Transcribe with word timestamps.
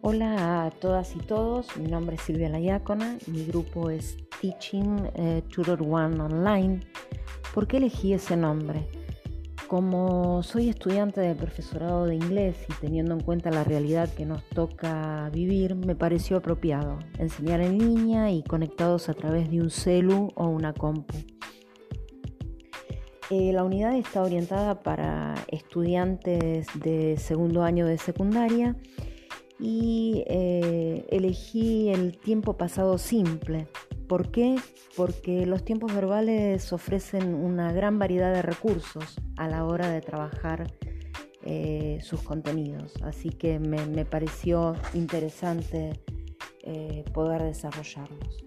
Hola 0.00 0.66
a 0.66 0.70
todas 0.70 1.16
y 1.16 1.18
todos, 1.18 1.76
mi 1.76 1.90
nombre 1.90 2.14
es 2.14 2.22
Silvia 2.22 2.48
Layácona, 2.48 3.18
mi 3.26 3.44
grupo 3.44 3.90
es 3.90 4.16
Teaching 4.40 5.10
eh, 5.16 5.42
Tutor 5.52 5.82
One 5.82 6.20
Online. 6.20 6.80
¿Por 7.52 7.66
qué 7.66 7.78
elegí 7.78 8.12
ese 8.12 8.36
nombre? 8.36 8.86
Como 9.66 10.44
soy 10.44 10.68
estudiante 10.68 11.20
del 11.20 11.36
profesorado 11.36 12.06
de 12.06 12.14
inglés 12.14 12.56
y 12.68 12.72
teniendo 12.80 13.12
en 13.12 13.20
cuenta 13.20 13.50
la 13.50 13.64
realidad 13.64 14.08
que 14.14 14.24
nos 14.24 14.44
toca 14.50 15.28
vivir, 15.30 15.74
me 15.74 15.96
pareció 15.96 16.36
apropiado 16.36 17.00
enseñar 17.18 17.60
en 17.60 17.78
línea 17.78 18.30
y 18.30 18.44
conectados 18.44 19.08
a 19.08 19.14
través 19.14 19.50
de 19.50 19.60
un 19.60 19.68
celu 19.68 20.28
o 20.36 20.46
una 20.46 20.74
compu. 20.74 21.16
Eh, 23.30 23.52
la 23.52 23.64
unidad 23.64 23.96
está 23.96 24.22
orientada 24.22 24.80
para 24.80 25.34
estudiantes 25.48 26.68
de 26.76 27.16
segundo 27.18 27.64
año 27.64 27.84
de 27.84 27.98
secundaria 27.98 28.76
y 29.58 30.24
eh, 30.26 31.04
elegí 31.10 31.88
el 31.88 32.16
tiempo 32.18 32.56
pasado 32.56 32.98
simple. 32.98 33.66
¿Por 34.06 34.30
qué? 34.30 34.56
Porque 34.96 35.44
los 35.46 35.64
tiempos 35.64 35.94
verbales 35.94 36.72
ofrecen 36.72 37.34
una 37.34 37.72
gran 37.72 37.98
variedad 37.98 38.32
de 38.32 38.42
recursos 38.42 39.20
a 39.36 39.48
la 39.48 39.64
hora 39.64 39.90
de 39.90 40.00
trabajar 40.00 40.72
eh, 41.44 41.98
sus 42.02 42.22
contenidos, 42.22 42.94
así 43.02 43.30
que 43.30 43.58
me, 43.58 44.04
pareció 44.04 44.74
interesante 44.94 45.92
eh, 46.62 47.04
poder 47.12 47.42
desarrollarlos. 47.42 48.44